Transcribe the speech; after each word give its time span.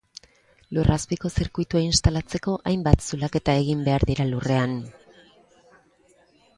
Lurrazpiko 0.77 1.31
zirkuitua 1.41 1.83
instalatzeko 1.89 2.55
hainbat 2.71 3.05
zulaketa 3.11 3.57
egin 3.65 3.87
behar 3.91 4.09
dira 4.15 4.29
lurrean. 4.35 4.79